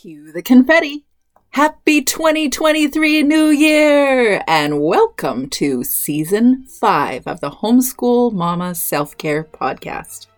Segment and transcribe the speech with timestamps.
[0.00, 1.04] Cue the confetti.
[1.50, 4.42] Happy 2023 New Year!
[4.46, 10.28] And welcome to season five of the Homeschool Mama Self Care Podcast.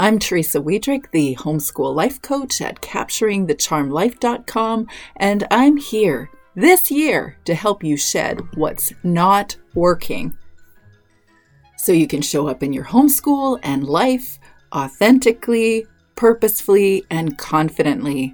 [0.00, 4.86] I'm Teresa Wiedrich, the homeschool life coach at capturingthecharmlife.com,
[5.16, 10.34] and I'm here this year to help you shed what's not working
[11.76, 14.38] so you can show up in your homeschool and life
[14.74, 15.86] authentically,
[16.22, 18.32] purposefully, and confidently.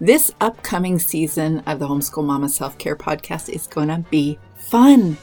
[0.00, 5.16] This upcoming season of the Homeschool Mama Self Care Podcast is going to be fun.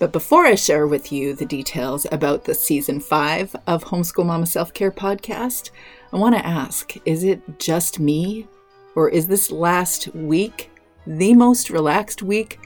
[0.00, 4.46] But before I share with you the details about the season five of Homeschool Mama
[4.46, 5.70] Self Care Podcast,
[6.12, 8.48] I want to ask is it just me,
[8.96, 10.72] or is this last week
[11.06, 12.58] the most relaxed week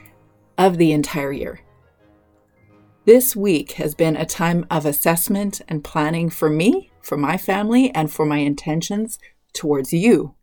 [0.57, 1.61] of the entire year?
[3.05, 7.95] This week has been a time of assessment and planning for me, for my family,
[7.95, 9.19] and for my intentions
[9.53, 10.35] towards you.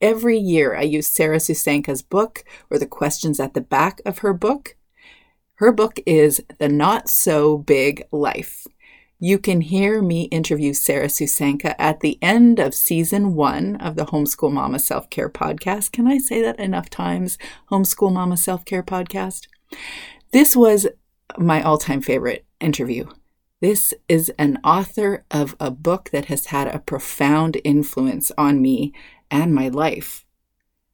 [0.00, 4.32] Every year, I use Sarah Susanka's book or the questions at the back of her
[4.32, 4.76] book.
[5.56, 8.66] Her book is The Not So Big Life.
[9.20, 14.06] You can hear me interview Sarah Susanka at the end of season one of the
[14.06, 15.92] Homeschool Mama Self Care Podcast.
[15.92, 17.38] Can I say that enough times?
[17.70, 19.46] Homeschool Mama Self Care Podcast.
[20.32, 20.88] This was
[21.38, 23.06] my all time favorite interview.
[23.62, 28.92] This is an author of a book that has had a profound influence on me
[29.30, 30.26] and my life.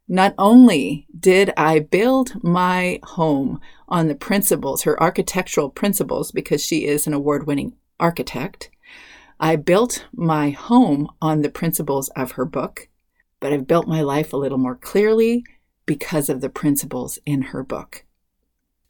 [0.07, 3.59] Not only did I build my home
[3.89, 8.69] on the principles, her architectural principles, because she is an award winning architect,
[9.41, 12.91] I built my home on the principles of her book,
[13.41, 15.43] but I've built my life a little more clearly
[15.87, 18.05] because of the principles in her book.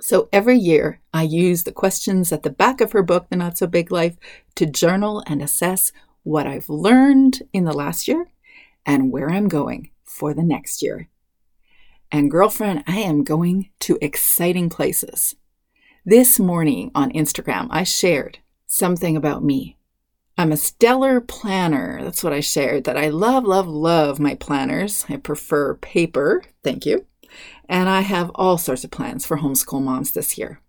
[0.01, 3.59] So every year, I use the questions at the back of her book, The Not
[3.59, 4.17] So Big Life,
[4.55, 8.29] to journal and assess what I've learned in the last year
[8.87, 11.09] and where I'm going for the next year.
[12.13, 15.35] And girlfriend, I am going to exciting places.
[16.07, 19.77] This morning on Instagram, I shared something about me.
[20.39, 22.03] I'm a stellar planner.
[22.05, 25.05] That's what I shared, that I love, love, love my planners.
[25.09, 26.45] I prefer paper.
[26.63, 27.05] Thank you.
[27.69, 30.61] And I have all sorts of plans for homeschool moms this year.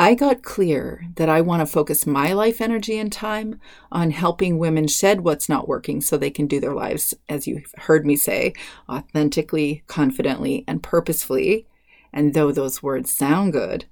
[0.00, 3.60] I got clear that I want to focus my life energy and time
[3.90, 7.72] on helping women shed what's not working so they can do their lives, as you've
[7.76, 8.52] heard me say,
[8.88, 11.66] authentically, confidently, and purposefully.
[12.12, 13.86] And though those words sound good,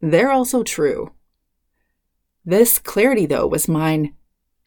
[0.00, 1.10] they're also true.
[2.44, 4.14] This clarity, though, was mine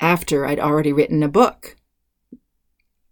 [0.02, 1.78] after I'd already written a book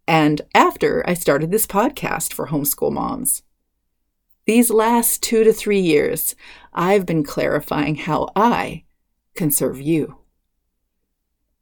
[0.05, 3.43] and after I started this podcast for homeschool moms.
[4.51, 6.35] These last two to three years,
[6.73, 8.83] I've been clarifying how I
[9.33, 10.17] can serve you.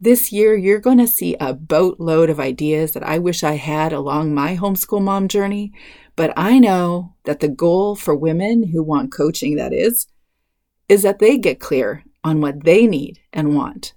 [0.02, 3.94] This year, you're going to see a boatload of ideas that I wish I had
[3.94, 5.72] along my homeschool mom journey,
[6.16, 10.08] but I know that the goal for women who want coaching, that is,
[10.88, 13.94] is that they get clear on what they need and want,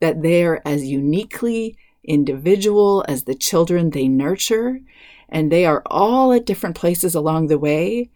[0.00, 4.80] that they're as uniquely individual as the children they nurture,
[5.30, 8.10] and they are all at different places along the way.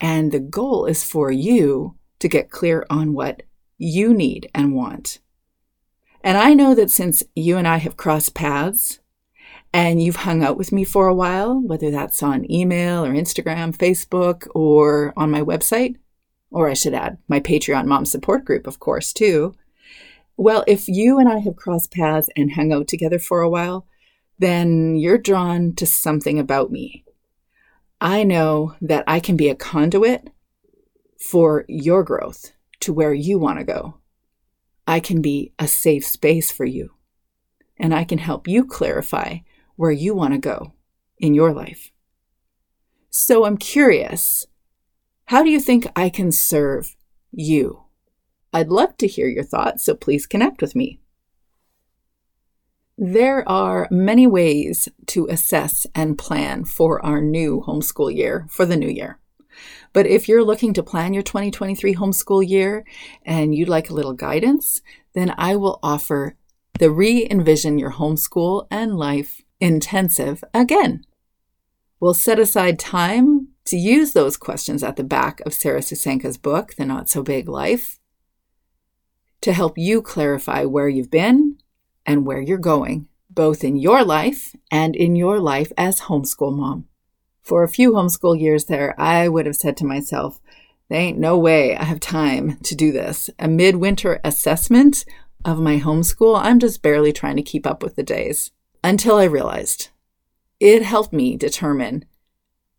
[0.00, 3.42] And the goal is for you to get clear on what
[3.78, 5.18] you need and want.
[6.22, 8.98] And I know that since you and I have crossed paths
[9.72, 13.76] and you've hung out with me for a while, whether that's on email or Instagram,
[13.76, 15.96] Facebook, or on my website,
[16.50, 19.54] or I should add, my Patreon mom support group, of course, too.
[20.36, 23.86] Well, if you and I have crossed paths and hung out together for a while,
[24.38, 27.04] then you're drawn to something about me.
[28.00, 30.30] I know that I can be a conduit
[31.18, 33.98] for your growth to where you want to go.
[34.86, 36.94] I can be a safe space for you.
[37.76, 39.38] And I can help you clarify
[39.76, 40.72] where you want to go
[41.18, 41.92] in your life.
[43.10, 44.46] So I'm curious
[45.26, 46.96] how do you think I can serve
[47.30, 47.82] you?
[48.52, 51.00] I'd love to hear your thoughts, so please connect with me.
[53.00, 58.76] There are many ways to assess and plan for our new homeschool year for the
[58.76, 59.20] new year.
[59.92, 62.84] But if you're looking to plan your 2023 homeschool year
[63.24, 64.82] and you'd like a little guidance,
[65.14, 66.34] then I will offer
[66.80, 71.04] the Re Envision Your Homeschool and Life Intensive again.
[72.00, 76.74] We'll set aside time to use those questions at the back of Sarah Susanka's book,
[76.74, 78.00] The Not So Big Life,
[79.42, 81.58] to help you clarify where you've been
[82.08, 86.86] and where you're going, both in your life and in your life as homeschool mom.
[87.42, 90.40] For a few homeschool years there, I would have said to myself,
[90.88, 93.28] there ain't no way I have time to do this.
[93.38, 95.04] A midwinter assessment
[95.44, 98.52] of my homeschool, I'm just barely trying to keep up with the days
[98.82, 99.90] until I realized
[100.58, 102.06] it helped me determine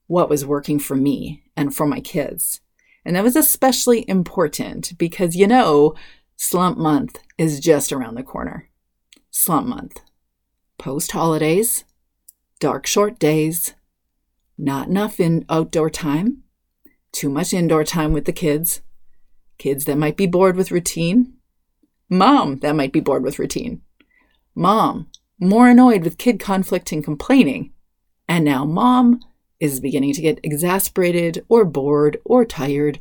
[0.07, 2.61] what was working for me and for my kids.
[3.05, 5.93] And that was especially important because you know,
[6.35, 8.68] slump month is just around the corner.
[9.31, 10.01] Slump month.
[10.77, 11.83] Post holidays,
[12.59, 13.73] dark short days,
[14.57, 16.43] not enough in outdoor time,
[17.11, 18.81] too much indoor time with the kids,
[19.57, 21.33] kids that might be bored with routine,
[22.09, 23.81] mom that might be bored with routine,
[24.55, 25.07] mom
[25.39, 27.71] more annoyed with kid conflict and complaining,
[28.27, 29.19] and now mom
[29.59, 32.99] is beginning to get exasperated or bored or tired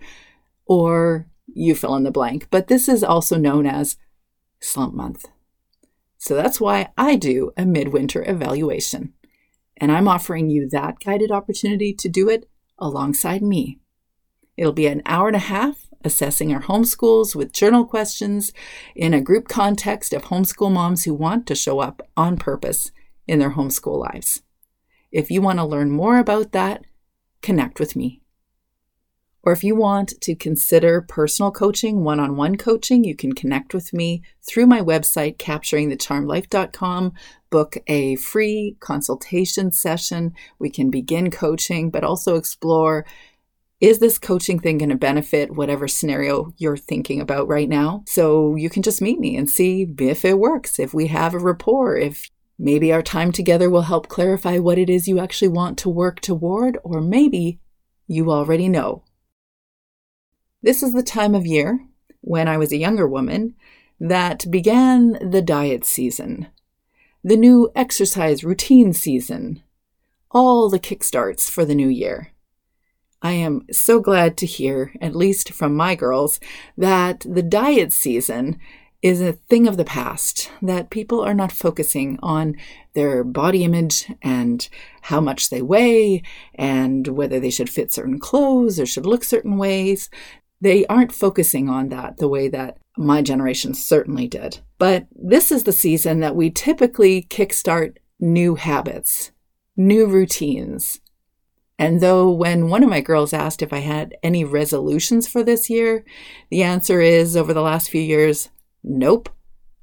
[0.67, 2.49] or you fill in the blank.
[2.51, 3.97] But this is also known as
[4.61, 5.27] slump month.
[6.19, 9.15] So that's why I do a midwinter evaluation.
[9.77, 12.49] And I'm offering you that guided opportunity to do it
[12.79, 13.79] alongside me.
[14.57, 18.53] It'll be an hour and a half assessing our homeschools with journal questions
[18.95, 22.91] in a group context of homeschool moms who want to show up on purpose
[23.27, 24.43] in their homeschool lives.
[25.11, 26.85] If you want to learn more about that,
[27.43, 28.23] connect with me.
[29.43, 33.73] Or if you want to consider personal coaching, one on one coaching, you can connect
[33.73, 37.13] with me through my website, capturingthecharmlife.com.
[37.51, 40.35] Book a free consultation session.
[40.59, 43.07] We can begin coaching, but also explore
[43.81, 48.03] is this coaching thing going to benefit whatever scenario you're thinking about right now?
[48.09, 51.39] So you can just meet me and see if it works, if we have a
[51.39, 55.79] rapport, if maybe our time together will help clarify what it is you actually want
[55.79, 57.61] to work toward, or maybe
[58.09, 59.05] you already know
[60.63, 61.81] this is the time of year,
[62.21, 63.55] when I was a younger woman,
[64.01, 66.49] that began the diet season,
[67.23, 69.63] the new exercise routine season,
[70.31, 72.33] all the kickstarts for the new year.
[73.21, 76.39] I am so glad to hear, at least from my girls,
[76.77, 78.61] that the diet season
[79.01, 82.57] is a thing of the past, that people are not focusing on
[82.95, 84.69] their body image and
[85.03, 86.23] how much they weigh
[86.55, 90.11] and whether they should fit certain clothes or should look certain ways
[90.61, 94.59] they aren't focusing on that the way that my generation certainly did.
[94.79, 99.31] But this is the season that we typically kickstart new habits,
[99.77, 101.01] new routines.
[101.79, 105.71] And though when one of my girls asked if I had any resolutions for this
[105.71, 106.05] year,
[106.51, 108.49] the answer is over the last few years,
[108.83, 109.29] nope.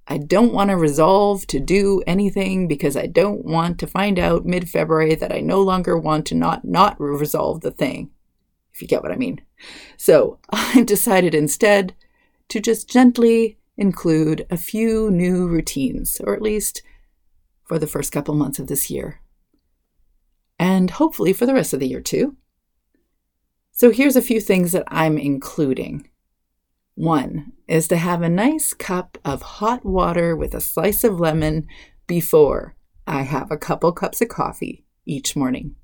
[0.08, 4.46] I don't want to resolve to do anything because I don't want to find out
[4.46, 8.12] mid February that I no longer want to not not resolve the thing
[8.76, 9.42] if you get what I mean.
[9.98, 11.96] So I've decided instead
[12.50, 16.84] to just gently include a few new routines, or at least
[17.64, 19.22] for the first couple months of this year.
[20.60, 22.36] And hopefully for the rest of the year too.
[23.72, 26.10] So here's a few things that I'm including.
[26.94, 31.68] One is to have a nice cup of hot water with a slice of lemon
[32.08, 32.76] before
[33.08, 35.76] I have a couple cups of coffee each morning.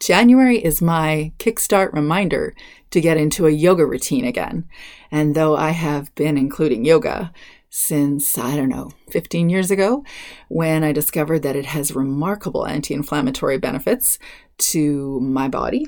[0.00, 2.54] January is my kickstart reminder
[2.90, 4.68] to get into a yoga routine again.
[5.10, 7.32] And though I have been including yoga
[7.70, 10.04] since, I don't know, 15 years ago,
[10.48, 14.18] when I discovered that it has remarkable anti inflammatory benefits
[14.58, 15.86] to my body,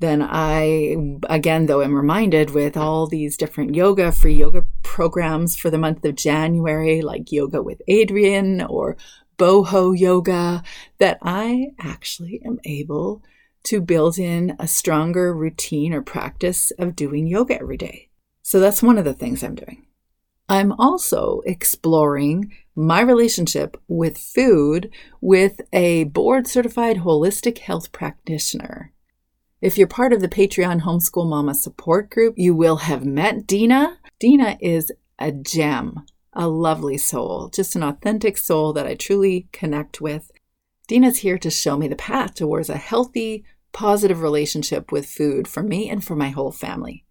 [0.00, 0.96] then I,
[1.28, 6.04] again, though, am reminded with all these different yoga, free yoga programs for the month
[6.06, 8.96] of January, like Yoga with Adriene or
[9.38, 10.62] boho yoga,
[10.98, 13.22] that I actually am able
[13.64, 18.08] to build in a stronger routine or practice of doing yoga every day.
[18.42, 19.86] So that's one of the things I'm doing.
[20.48, 24.90] I'm also exploring my relationship with food
[25.20, 28.92] with a board certified holistic health practitioner.
[29.60, 33.98] If you're part of the Patreon Homeschool Mama support group, you will have met Deena.
[34.18, 40.00] Deena is a gem, a lovely soul, just an authentic soul that I truly connect
[40.00, 40.32] with.
[40.90, 45.62] Deena's here to show me the path towards a healthy, positive relationship with food for
[45.62, 47.04] me and for my whole family.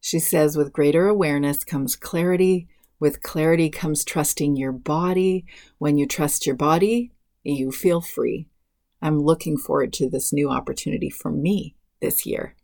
[0.00, 2.66] She says, with greater awareness comes clarity.
[2.98, 5.46] With clarity comes trusting your body.
[5.78, 7.12] When you trust your body,
[7.44, 8.48] you feel free.
[9.00, 12.56] I'm looking forward to this new opportunity for me this year.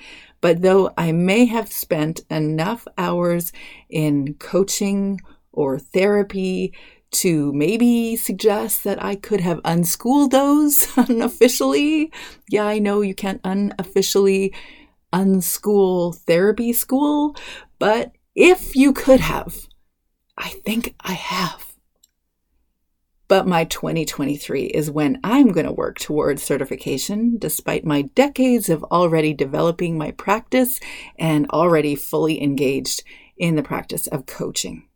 [0.41, 3.53] But though I may have spent enough hours
[3.89, 5.21] in coaching
[5.53, 6.73] or therapy
[7.13, 12.13] to maybe suggest that I could have unschooled those unofficially.
[12.49, 14.55] Yeah, I know you can't unofficially
[15.13, 17.37] unschool therapy school,
[17.79, 19.67] but if you could have,
[20.39, 21.70] I think I have.
[23.31, 28.83] But my 2023 is when I'm going to work towards certification, despite my decades of
[28.83, 30.81] already developing my practice
[31.17, 33.05] and already fully engaged
[33.37, 34.89] in the practice of coaching.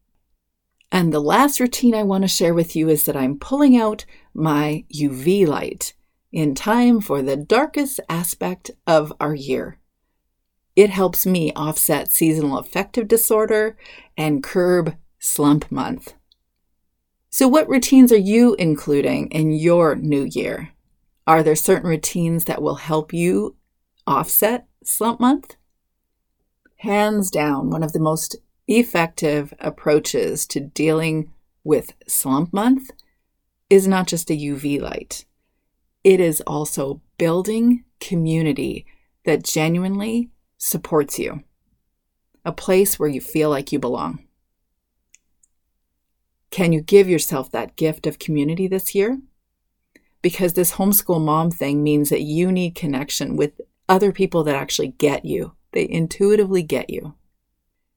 [0.90, 4.04] And the last routine I want to share with you is that I'm pulling out
[4.34, 5.94] my UV light
[6.32, 9.78] in time for the darkest aspect of our year.
[10.74, 13.76] It helps me offset seasonal affective disorder
[14.16, 16.14] and curb slump month.
[17.36, 20.70] So, what routines are you including in your new year?
[21.26, 23.56] Are there certain routines that will help you
[24.06, 25.56] offset slump month?
[26.76, 28.36] Hands down, one of the most
[28.68, 31.32] effective approaches to dealing
[31.64, 32.92] with slump month
[33.68, 35.24] is not just a UV light,
[36.04, 38.86] it is also building community
[39.24, 41.42] that genuinely supports you,
[42.44, 44.23] a place where you feel like you belong.
[46.54, 49.18] Can you give yourself that gift of community this year?
[50.22, 54.94] Because this homeschool mom thing means that you need connection with other people that actually
[54.96, 55.56] get you.
[55.72, 57.14] They intuitively get you.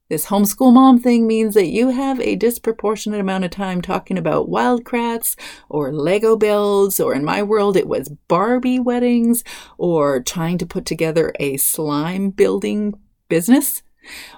[0.08, 4.48] This homeschool mom thing means that you have a disproportionate amount of time talking about
[4.48, 5.36] Wild Kratts
[5.68, 9.44] or Lego builds, or in my world, it was Barbie weddings,
[9.76, 12.94] or trying to put together a slime building
[13.28, 13.84] business,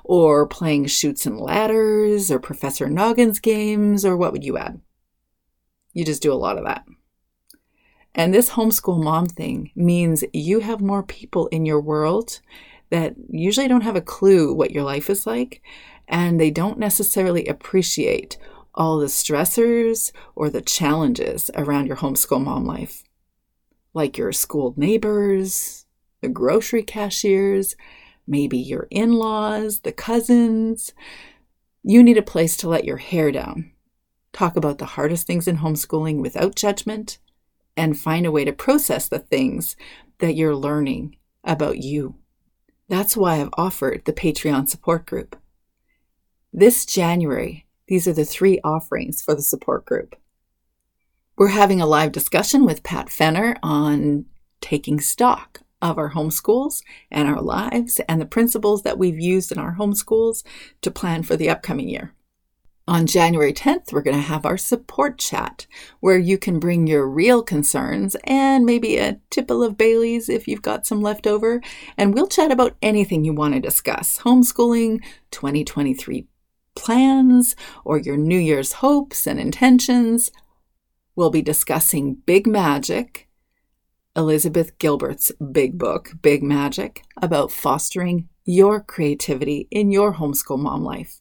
[0.05, 4.81] or playing Chutes and Ladders, or Professor Noggin's games, or what would you add?
[5.93, 6.85] You just do a lot of that.
[8.15, 12.41] And this homeschool mom thing means you have more people in your world
[12.91, 15.63] that usually don't have a clue what your life is like,
[16.09, 18.37] and they don't necessarily appreciate
[18.75, 23.05] all the stressors or the challenges around your homeschool mom life,
[23.95, 25.87] like your school neighbors,
[26.21, 27.77] the grocery cashiers,
[28.31, 30.95] maybe your in laws, the cousins.
[31.83, 33.73] You need a place to let your hair down,
[34.33, 37.19] talk about the hardest things in homeschooling without judgment,
[37.77, 39.77] and find a way to process the things
[40.21, 42.15] that you're learning about you.
[42.89, 45.37] That's why I've offered the Patreon support group.
[46.53, 50.17] This January, these are the three offerings for the support group.
[51.37, 54.27] We're having a live discussion with Pat Fenner on
[54.61, 59.59] taking stock of our homeschools and our lives and the principles that we've used in
[59.59, 60.43] our homeschools
[60.83, 62.15] to plan for the upcoming year.
[62.91, 65.69] On January 10th, we're going to have our support chat
[66.01, 70.61] where you can bring your real concerns and maybe a tipple of Bailey's if you've
[70.61, 71.63] got some left over.
[71.97, 76.27] And we'll chat about anything you want to discuss homeschooling, 2023
[76.75, 80.33] plans, or your New Year's hopes and intentions.
[81.15, 83.29] We'll be discussing Big Magic,
[84.17, 91.21] Elizabeth Gilbert's big book, Big Magic, about fostering your creativity in your homeschool mom life.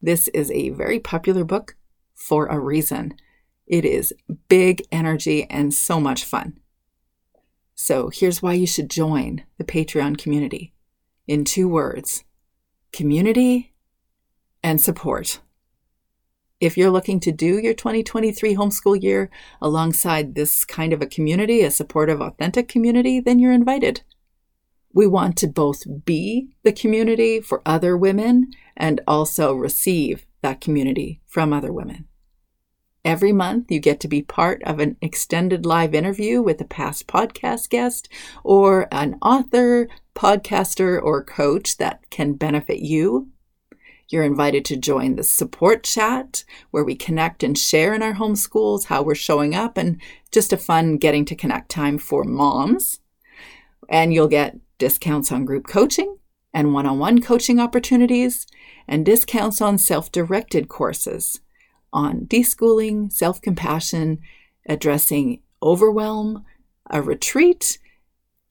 [0.00, 1.76] This is a very popular book
[2.14, 3.14] for a reason.
[3.66, 4.12] It is
[4.48, 6.60] big energy and so much fun.
[7.74, 10.74] So here's why you should join the Patreon community
[11.26, 12.24] in two words
[12.92, 13.72] community
[14.62, 15.40] and support.
[16.60, 19.30] If you're looking to do your 2023 homeschool year
[19.62, 24.02] alongside this kind of a community, a supportive, authentic community, then you're invited.
[24.92, 31.22] We want to both be the community for other women and also receive that community
[31.24, 32.06] from other women.
[33.06, 37.06] Every month, you get to be part of an extended live interview with a past
[37.06, 38.10] podcast guest
[38.44, 43.30] or an author, podcaster, or coach that can benefit you.
[44.10, 48.86] You're invited to join the support chat where we connect and share in our homeschools
[48.86, 50.00] how we're showing up and
[50.32, 52.98] just a fun getting to connect time for moms.
[53.88, 56.18] And you'll get discounts on group coaching
[56.52, 58.46] and one on one coaching opportunities,
[58.88, 61.40] and discounts on self directed courses
[61.92, 64.18] on deschooling, self compassion,
[64.66, 66.44] addressing overwhelm,
[66.90, 67.78] a retreat,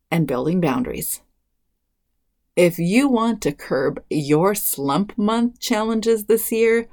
[0.09, 1.21] and building boundaries.
[2.55, 6.89] If you want to curb your slump month challenges this year,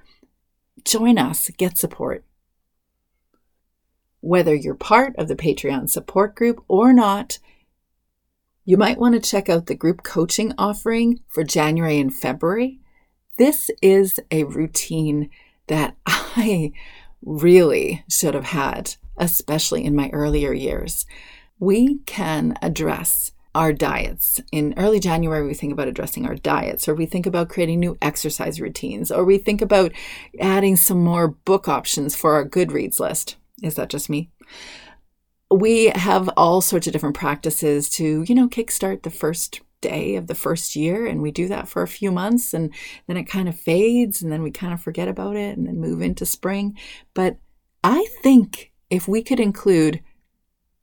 [0.85, 2.25] join us, get support.
[4.21, 7.39] Whether you're part of the Patreon support group or not,
[8.65, 12.81] you might want to check out the group coaching offering for January and February.
[13.39, 15.31] This is a routine
[15.69, 16.73] that I
[17.23, 21.07] really should have had, especially in my earlier years.
[21.59, 24.39] We can address our diets.
[24.53, 27.97] In early January, we think about addressing our diets, or we think about creating new
[28.03, 29.93] exercise routines, or we think about
[30.39, 33.37] adding some more book options for our Goodreads list.
[33.63, 34.31] Is that just me?
[35.51, 40.27] We have all sorts of different practices to, you know, kickstart the first day of
[40.27, 41.07] the first year.
[41.07, 42.75] And we do that for a few months and
[43.07, 45.81] then it kind of fades and then we kind of forget about it and then
[45.81, 46.77] move into spring.
[47.15, 47.39] But
[47.83, 50.03] I think if we could include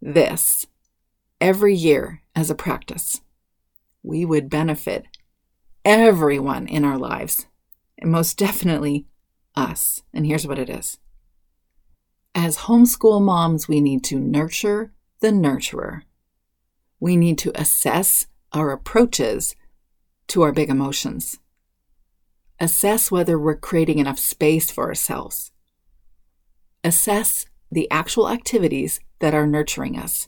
[0.02, 0.66] this
[1.40, 3.22] every year as a practice,
[4.02, 5.06] we would benefit
[5.86, 7.48] everyone in our lives,
[7.98, 9.06] and most definitely
[9.56, 10.04] us.
[10.14, 10.98] And here's what it is
[12.36, 16.02] as homeschool moms, we need to nurture the nurturer.
[17.00, 19.56] We need to assess our approaches
[20.28, 21.40] to our big emotions.
[22.60, 25.52] Assess whether we're creating enough space for ourselves.
[26.84, 30.28] Assess the actual activities that are nurturing us.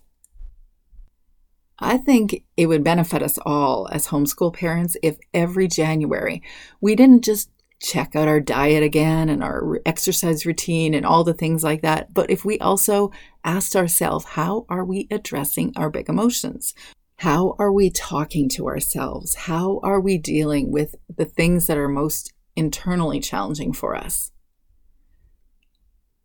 [1.80, 6.42] I think it would benefit us all as homeschool parents if every January
[6.80, 7.50] we didn't just
[7.82, 12.14] check out our diet again and our exercise routine and all the things like that,
[12.14, 13.12] but if we also
[13.44, 16.74] asked ourselves, how are we addressing our big emotions?
[17.18, 19.36] How are we talking to ourselves?
[19.36, 24.32] How are we dealing with the things that are most internally challenging for us?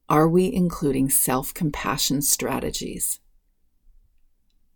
[0.09, 3.21] Are we including self compassion strategies?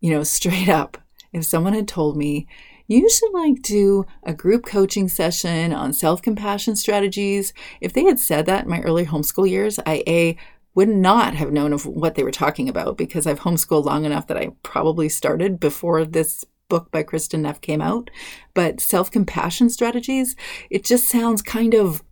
[0.04, 0.98] You know, straight up,
[1.32, 2.46] if someone had told me,
[2.86, 7.54] you should like do a group coaching session on self compassion strategies.
[7.80, 10.36] If they had said that in my early homeschool years, I A,
[10.74, 14.26] would not have known of what they were talking about because I've homeschooled long enough
[14.26, 18.10] that I probably started before this book by Kristin Neff came out.
[18.52, 20.36] But self compassion strategies,
[20.68, 22.04] it just sounds kind of,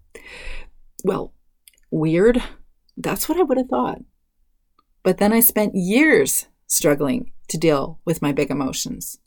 [1.05, 1.35] well,
[1.91, 2.43] weird.
[2.97, 3.99] That's what I would have thought.
[5.03, 9.19] But then I spent years struggling to deal with my big emotions.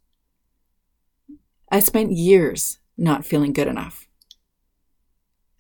[1.72, 4.08] I spent years not feeling good enough.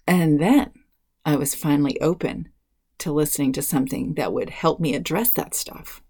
[0.08, 0.72] And then
[1.24, 2.50] I was finally open
[3.00, 6.02] to listening to something that would help me address that stuff.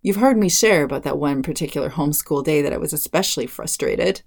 [0.00, 4.22] You've heard me share about that one particular homeschool day that I was especially frustrated.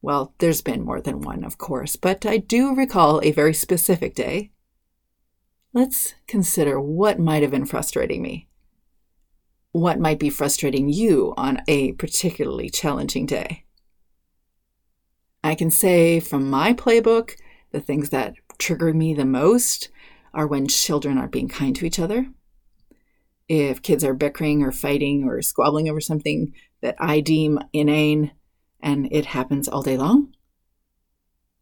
[0.00, 4.14] Well, there's been more than one, of course, but I do recall a very specific
[4.14, 4.52] day.
[5.72, 8.48] Let's consider what might have been frustrating me
[9.74, 13.64] what might be frustrating you on a particularly challenging day.
[15.42, 17.32] I can say from my playbook,
[17.72, 19.88] the things that trigger me the most
[20.32, 22.28] are when children aren't being kind to each other.
[23.48, 28.30] If kids are bickering or fighting or squabbling over something that I deem inane
[28.80, 30.32] and it happens all day long,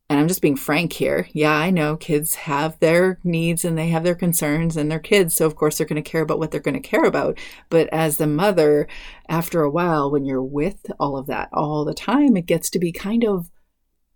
[0.08, 1.26] and I'm just being frank here.
[1.32, 5.34] Yeah, I know kids have their needs and they have their concerns and they're kids.
[5.34, 7.38] So, of course, they're going to care about what they're going to care about.
[7.70, 8.88] But as the mother,
[9.28, 12.78] after a while, when you're with all of that all the time, it gets to
[12.78, 13.50] be kind of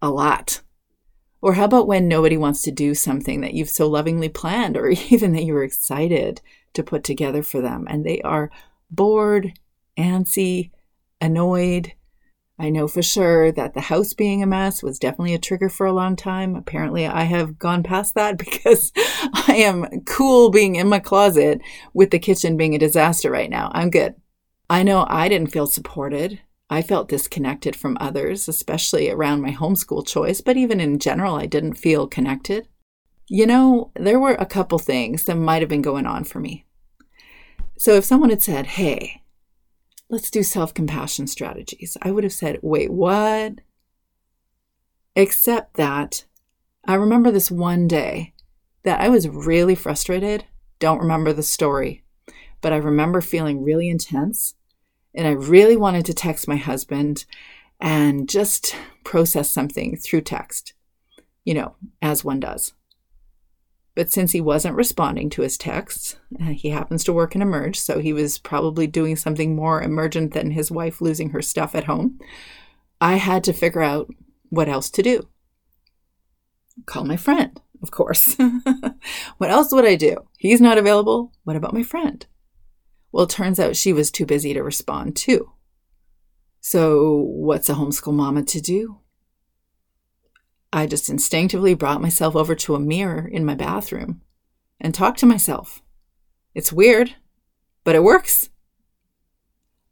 [0.02, 0.60] a lot.
[1.40, 4.88] Or how about when nobody wants to do something that you've so lovingly planned or
[5.10, 6.40] even that you were excited
[6.74, 8.50] to put together for them and they are
[8.90, 9.58] bored,
[9.98, 10.72] antsy,
[11.20, 11.94] annoyed,
[12.58, 15.86] I know for sure that the house being a mess was definitely a trigger for
[15.86, 16.56] a long time.
[16.56, 21.60] Apparently, I have gone past that because I am cool being in my closet
[21.92, 23.70] with the kitchen being a disaster right now.
[23.74, 24.14] I'm good.
[24.70, 26.40] I know I didn't feel supported.
[26.68, 31.46] I felt disconnected from others, especially around my homeschool choice, but even in general, I
[31.46, 32.66] didn't feel connected.
[33.28, 36.64] You know, there were a couple things that might have been going on for me.
[37.78, 39.22] So if someone had said, Hey,
[40.08, 41.96] let's do self compassion strategies.
[42.02, 43.60] I would have said, wait, what?
[45.14, 46.24] Except that
[46.84, 48.34] I remember this one day
[48.84, 50.44] that I was really frustrated.
[50.78, 52.04] Don't remember the story,
[52.60, 54.54] but I remember feeling really intense.
[55.14, 57.24] And I really wanted to text my husband
[57.80, 60.74] and just process something through text,
[61.44, 62.74] you know, as one does.
[63.96, 67.80] But since he wasn't responding to his texts, uh, he happens to work in Emerge,
[67.80, 71.84] so he was probably doing something more emergent than his wife losing her stuff at
[71.84, 72.20] home.
[73.00, 74.08] I had to figure out
[74.50, 75.26] what else to do.
[76.84, 78.36] Call my friend, of course.
[79.38, 80.28] what else would I do?
[80.36, 81.32] He's not available.
[81.44, 82.26] What about my friend?
[83.12, 85.52] Well, it turns out she was too busy to respond, too.
[86.60, 88.98] So, what's a homeschool mama to do?
[90.72, 94.20] I just instinctively brought myself over to a mirror in my bathroom
[94.80, 95.82] and talked to myself.
[96.54, 97.14] It's weird,
[97.84, 98.50] but it works.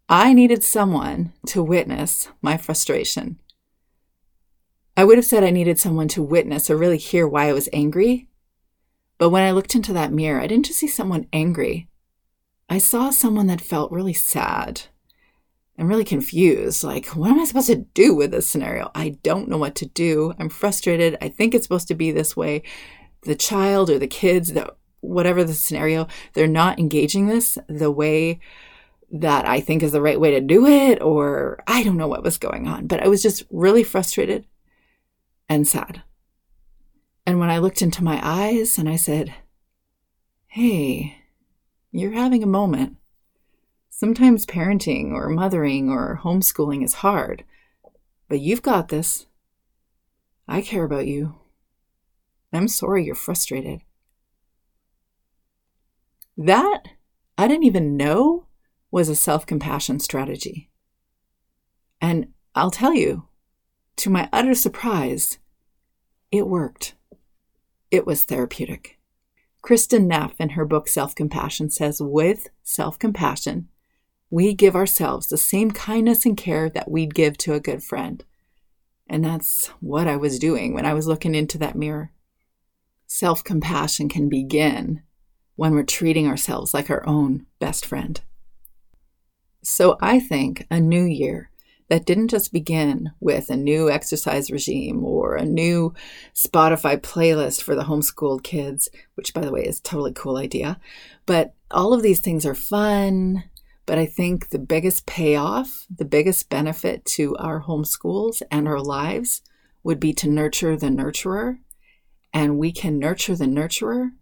[0.08, 3.38] I needed someone to witness my frustration.
[4.96, 7.68] I would have said I needed someone to witness or really hear why I was
[7.72, 8.28] angry,
[9.18, 11.88] But when I looked into that mirror, I didn't just see someone angry.
[12.68, 14.82] I saw someone that felt really sad
[15.76, 16.84] and really confused.
[16.84, 18.90] Like, what am I supposed to do with this scenario?
[18.94, 20.32] I don't know what to do.
[20.38, 21.16] I'm frustrated.
[21.20, 22.62] I think it's supposed to be this way.
[23.22, 28.40] The child or the kids, the, whatever the scenario, they're not engaging this the way
[29.10, 32.24] that I think is the right way to do it, or I don't know what
[32.24, 32.87] was going on.
[32.87, 34.46] But I was just really frustrated
[35.48, 36.02] and sad.
[37.26, 39.34] And when I looked into my eyes and I said,
[40.46, 41.16] Hey,
[41.90, 42.96] you're having a moment.
[43.96, 47.44] Sometimes parenting or mothering or homeschooling is hard,
[48.28, 49.26] but you've got this.
[50.48, 51.37] I care about you.
[52.52, 53.83] I'm sorry you're frustrated.
[56.37, 56.83] That
[57.38, 58.48] I didn't even know
[58.90, 60.72] was a self compassion strategy.
[62.00, 63.28] And I'll tell you,
[63.98, 65.38] to my utter surprise,
[66.33, 66.96] it worked.
[67.92, 68.98] It was therapeutic.
[69.62, 73.68] Kristin Neff, in her book Self Compassion, says with self compassion,
[74.35, 78.25] we give ourselves the same kindness and care that we'd give to a good friend.
[79.07, 82.11] And that's what I was doing when I was looking into that mirror.
[83.07, 85.03] Self compassion can begin
[85.55, 88.20] when we're treating ourselves like our own best friend.
[89.62, 91.51] So I think a new year
[91.88, 95.94] that didn't just begin with a new exercise regime or a new
[96.35, 100.81] Spotify playlist for the homeschooled kids, which by the way is a totally cool idea.
[101.25, 103.44] But all of these things are fun.
[103.87, 109.42] But I think the biggest payoff, the biggest benefit to our homeschools and our lives
[109.83, 111.59] would be to nurture the nurturer.
[112.33, 114.12] And we can nurture the nurturer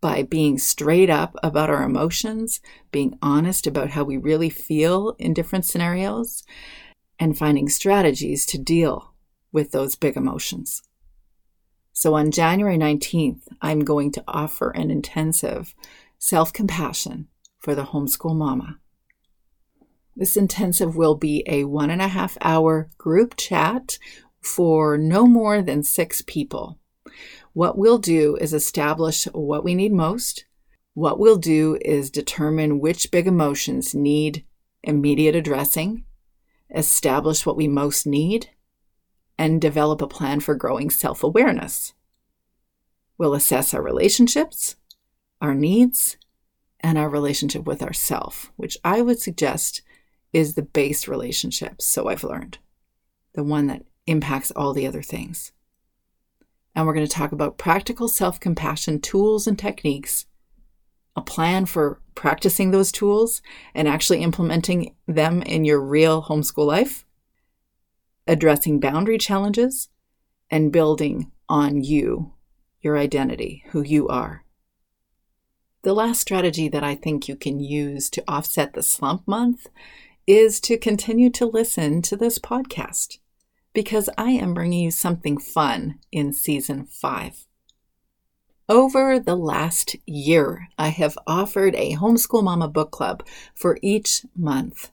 [0.00, 5.32] by being straight up about our emotions, being honest about how we really feel in
[5.32, 6.42] different scenarios,
[7.18, 9.14] and finding strategies to deal
[9.52, 10.82] with those big emotions.
[11.92, 15.74] So on January 19th, I'm going to offer an intensive
[16.18, 18.78] self compassion for the homeschool mama.
[20.16, 23.98] This intensive will be a one and a half hour group chat
[24.40, 26.78] for no more than six people.
[27.52, 30.46] What we'll do is establish what we need most.
[30.94, 34.44] What we'll do is determine which big emotions need
[34.82, 36.04] immediate addressing,
[36.74, 38.48] establish what we most need,
[39.36, 41.92] and develop a plan for growing self awareness.
[43.18, 44.76] We'll assess our relationships,
[45.42, 46.16] our needs,
[46.80, 49.82] and our relationship with ourself, which I would suggest
[50.36, 52.58] is the base relationship, so I've learned,
[53.34, 55.52] the one that impacts all the other things
[56.76, 60.26] and we're going to talk about practical self compassion tools and techniques,
[61.16, 63.40] a plan for practicing those tools
[63.74, 67.06] and actually implementing them in your real homeschool life,
[68.26, 69.88] addressing boundary challenges,
[70.50, 72.34] and building on you,
[72.82, 74.44] your identity, who you are.
[75.82, 79.68] The last strategy that I think you can use to offset the slump month
[80.26, 83.18] is to continue to listen to this podcast
[83.72, 87.46] because I am bringing you something fun in season five.
[88.68, 94.90] Over the last year, I have offered a Homeschool Mama book club for each month.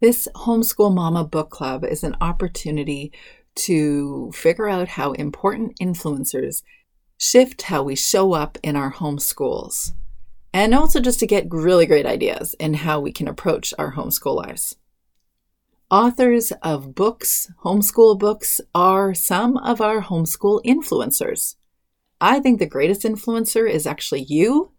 [0.00, 3.12] This Homeschool Mama book club is an opportunity
[3.56, 6.62] to figure out how important influencers
[7.16, 9.92] shift how we show up in our homeschools,
[10.54, 14.36] and also just to get really great ideas in how we can approach our homeschool
[14.36, 14.76] lives.
[15.90, 21.56] Authors of books, homeschool books, are some of our homeschool influencers.
[22.20, 24.70] I think the greatest influencer is actually you.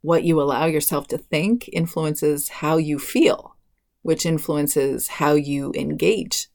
[0.00, 3.56] What you allow yourself to think influences how you feel,
[4.02, 6.46] which influences how you engage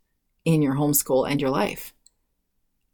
[0.45, 1.93] in your homeschool and your life.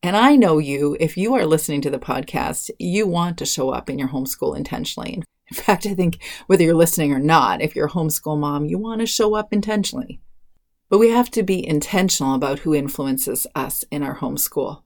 [0.01, 3.69] And I know you, if you are listening to the podcast, you want to show
[3.69, 5.21] up in your homeschool intentionally.
[5.49, 8.77] In fact, I think whether you're listening or not, if you're a homeschool mom, you
[8.77, 10.19] want to show up intentionally.
[10.89, 14.83] But we have to be intentional about who influences us in our homeschool.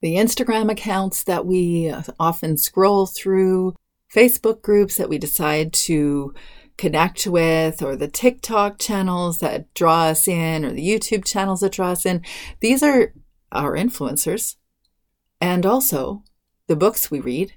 [0.00, 3.74] The Instagram accounts that we uh, often scroll through,
[4.12, 6.34] Facebook groups that we decide to
[6.76, 11.72] connect with, or the TikTok channels that draw us in, or the YouTube channels that
[11.72, 12.24] draw us in,
[12.60, 13.12] these are
[13.52, 14.56] our influencers.
[15.40, 16.24] And also
[16.66, 17.52] the books we read.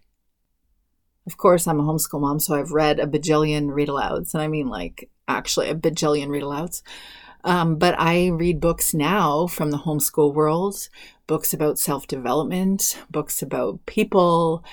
[1.25, 4.47] Of course, I'm a homeschool mom, so I've read a bajillion read alouds, and I
[4.47, 6.81] mean like actually a bajillion read alouds.
[7.45, 10.87] Um, but I read books now from the homeschool world
[11.27, 14.63] books about self development, books about people,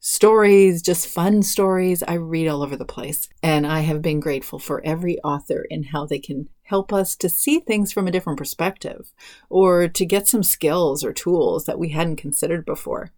[0.00, 2.02] stories, just fun stories.
[2.06, 3.28] I read all over the place.
[3.42, 7.28] And I have been grateful for every author and how they can help us to
[7.28, 9.12] see things from a different perspective
[9.50, 13.10] or to get some skills or tools that we hadn't considered before.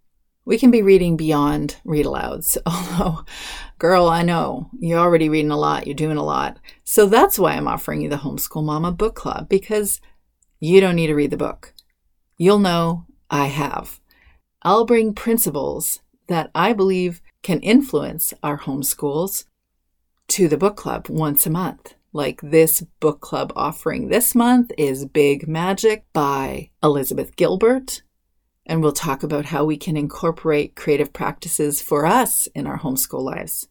[0.49, 2.57] We can be reading beyond read alouds.
[2.67, 3.27] Although,
[3.79, 6.59] girl, I know you're already reading a lot, you're doing a lot.
[6.85, 10.01] So that's why I'm offering you the Homeschool Mama Book Club because
[10.59, 11.75] you don't need to read the book.
[12.39, 14.01] You'll know I have.
[14.63, 19.45] I'll bring principles that I believe can influence our homeschools
[20.29, 21.93] to the book club once a month.
[22.15, 28.01] Like this book club offering this month is Big Magic by Elizabeth Gilbert.
[28.69, 33.23] And we'll talk about how we can incorporate creative practices for us in our homeschool
[33.23, 33.67] lives.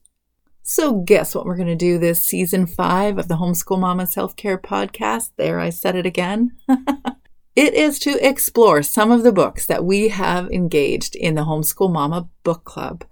[0.63, 4.35] So, guess what we're going to do this season five of the Homeschool Mama Self
[4.35, 5.31] Care Podcast?
[5.37, 6.57] There, I said it again.
[7.55, 11.89] it is to explore some of the books that we have engaged in the Homeschool
[11.89, 13.05] Mama Book Club.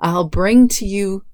[0.00, 1.24] I'll bring to you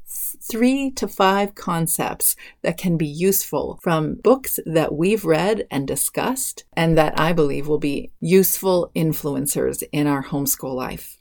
[0.43, 6.65] three to five concepts that can be useful from books that we've read and discussed,
[6.75, 11.19] and that I believe will be useful influencers in our homeschool life.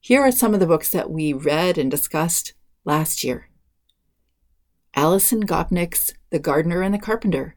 [0.00, 3.50] Here are some of the books that we read and discussed last year.
[4.94, 7.56] Alison Gopnik's The Gardener and the Carpenter,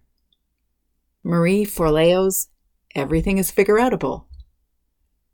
[1.23, 2.49] Marie Forleo's
[2.95, 4.25] Everything is Figure Outable,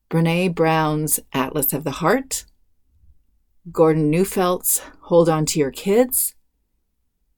[0.10, 2.46] Brene Brown's Atlas of the Heart,
[3.72, 6.34] Gordon Neufeld's Hold On to Your Kids,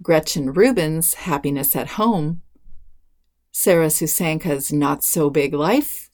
[0.03, 2.41] Gretchen Rubin's Happiness at Home,
[3.51, 6.09] Sarah Susanka's Not So Big Life,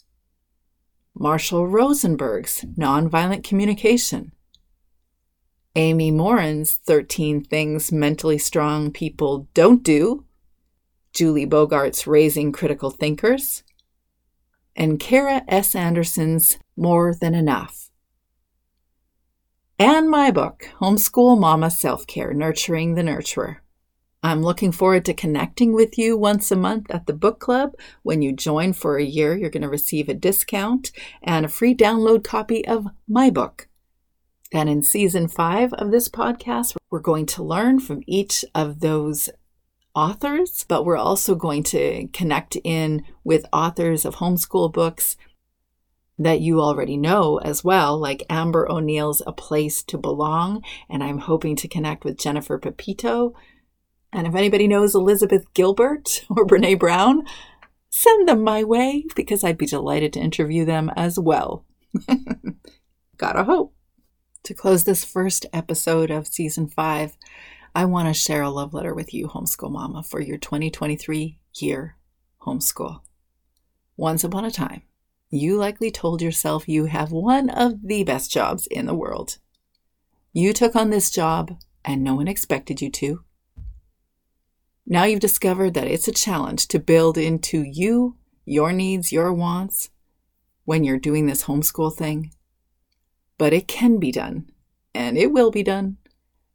[1.14, 4.32] Marshall Rosenberg's Nonviolent Communication,
[5.76, 10.26] Amy Morin's 13 Things Mentally Strong People Don't Do,
[11.14, 13.64] Julie Bogart's Raising Critical Thinkers,
[14.74, 15.76] and Kara S.
[15.76, 17.87] Anderson's More Than Enough
[19.80, 23.58] and my book, Homeschool Mama Self Care Nurturing the Nurturer.
[24.24, 27.76] I'm looking forward to connecting with you once a month at the book club.
[28.02, 31.76] When you join for a year, you're going to receive a discount and a free
[31.76, 33.68] download copy of my book.
[34.52, 39.30] And in season five of this podcast, we're going to learn from each of those
[39.94, 45.18] authors, but we're also going to connect in with authors of homeschool books
[46.18, 51.20] that you already know as well, like Amber O'Neal's A Place to Belong, and I'm
[51.20, 53.34] hoping to connect with Jennifer Pepito.
[54.12, 57.24] And if anybody knows Elizabeth Gilbert or Brene Brown,
[57.90, 61.66] send them my way because I'd be delighted to interview them as well.
[63.18, 63.74] Gotta hope.
[64.44, 67.18] To close this first episode of season five,
[67.76, 71.98] I want to share a love letter with you, Homeschool Mama, for your 2023 year
[72.42, 73.02] homeschool.
[73.98, 74.84] Once upon a time,
[75.30, 79.38] you likely told yourself you have one of the best jobs in the world.
[80.34, 83.24] You took on this job and no one expected you to.
[84.86, 89.90] Now you've discovered that it's a challenge to build into you, your needs, your wants
[90.64, 92.32] when you're doing this homeschool thing.
[93.38, 94.50] But it can be done,
[94.94, 95.98] and it will be done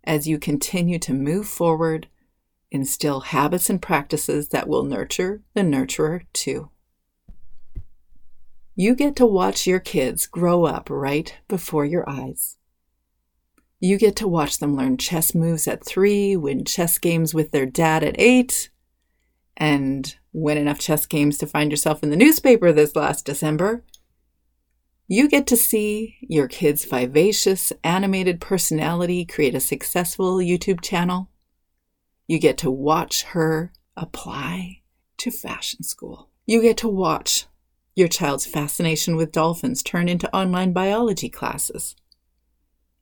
[0.05, 2.09] as you continue to move forward,
[2.71, 6.71] instill habits and practices that will nurture the nurturer too.
[8.75, 12.57] You get to watch your kids grow up right before your eyes.
[13.81, 17.67] You get to watch them learn chess moves at three, win chess games with their
[17.67, 18.71] dad at eight,
[19.59, 23.85] and win enough chess games to find yourself in the newspaper this last December.
[25.07, 31.29] You get to see your kid's vivacious, animated personality create a successful YouTube channel.
[32.27, 34.81] You get to watch her apply
[35.19, 36.31] to fashion school.
[36.47, 37.47] You get to watch
[37.95, 41.95] your child's fascination with dolphins turn into online biology classes.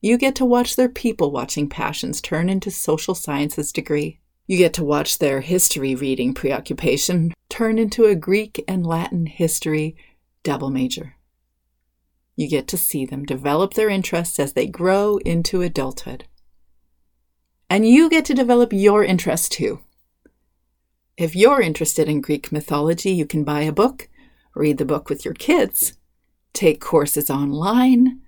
[0.00, 4.20] You get to watch their people watching passions turn into social sciences degree.
[4.46, 9.96] You get to watch their history reading preoccupation turn into a Greek and Latin history
[10.42, 11.16] double major.
[12.35, 16.24] You get to see them develop their interests as they grow into adulthood.
[17.68, 19.81] And you get to develop your interests too.
[21.16, 24.09] If you're interested in Greek mythology, you can buy a book
[24.55, 25.95] read the book with your kids,
[26.53, 28.21] take courses online,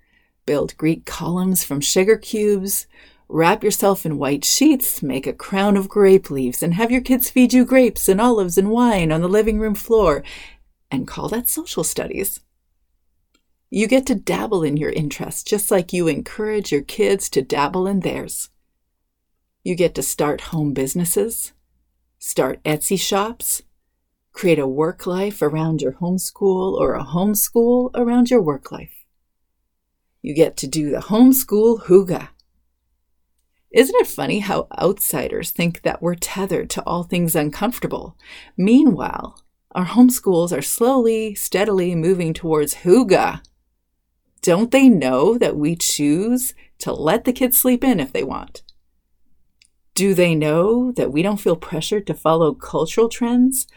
[0.45, 2.87] build Greek columns from sugar cubes,
[3.27, 7.29] wrap yourself in white sheets, make a crown of grape leaves, and have your kids
[7.29, 10.23] feed you grapes and olives and wine on the living room floor,
[10.91, 12.39] and call that social studies.
[13.69, 17.87] You get to dabble in your interests just like you encourage your kids to dabble
[17.87, 18.49] in theirs.
[19.63, 21.53] You get to start home businesses,
[22.19, 23.63] start Etsy shops,
[24.33, 29.05] Create a work life around your homeschool or a homeschool around your work life.
[30.21, 32.27] You get to do the homeschool hygge.
[33.71, 38.17] Isn't it funny how outsiders think that we're tethered to all things uncomfortable?
[38.57, 43.41] Meanwhile, our homeschools are slowly, steadily moving towards hygge.
[44.41, 48.61] Don't they know that we choose to let the kids sleep in if they want?
[49.95, 53.67] Do they know that we don't feel pressured to follow cultural trends,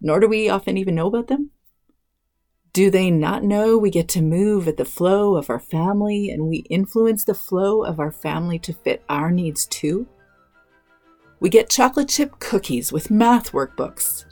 [0.00, 1.50] nor do we often even know about them?
[2.72, 6.46] Do they not know we get to move at the flow of our family and
[6.46, 10.06] we influence the flow of our family to fit our needs too?
[11.40, 14.24] We get chocolate chip cookies with math workbooks,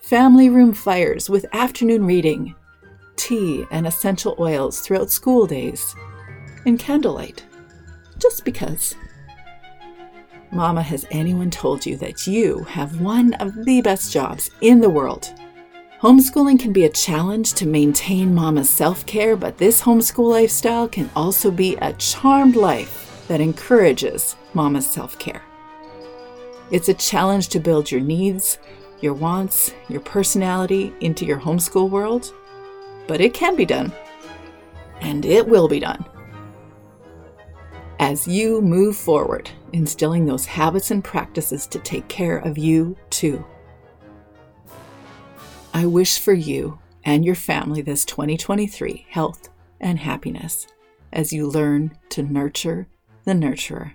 [0.00, 2.54] family room fires with afternoon reading,
[3.16, 5.94] tea and essential oils throughout school days,
[6.64, 7.44] and candlelight,
[8.18, 8.94] just because.
[10.54, 14.88] Mama, has anyone told you that you have one of the best jobs in the
[14.88, 15.34] world?
[16.00, 21.10] Homeschooling can be a challenge to maintain mama's self care, but this homeschool lifestyle can
[21.16, 25.42] also be a charmed life that encourages mama's self care.
[26.70, 28.58] It's a challenge to build your needs,
[29.00, 32.32] your wants, your personality into your homeschool world,
[33.08, 33.92] but it can be done.
[35.00, 36.04] And it will be done.
[37.98, 43.44] As you move forward, instilling those habits and practices to take care of you too.
[45.74, 50.68] I wish for you and your family this 2023 health and happiness
[51.12, 52.86] as you learn to nurture
[53.24, 53.94] the nurturer.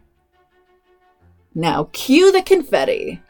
[1.55, 3.21] Now, cue the confetti.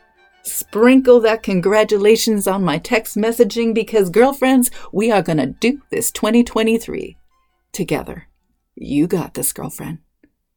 [0.41, 6.11] Sprinkle that congratulations on my text messaging because, girlfriends, we are going to do this
[6.11, 7.15] 2023
[7.71, 8.27] together.
[8.73, 9.99] You got this, girlfriend.